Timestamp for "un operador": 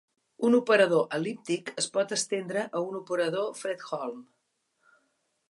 0.47-1.03, 2.87-3.53